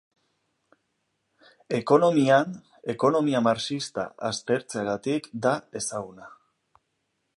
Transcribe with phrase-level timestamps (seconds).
[1.79, 2.55] Ekonomian,
[2.95, 6.33] ekonomia marxista aztertzeagatik da ezaguna.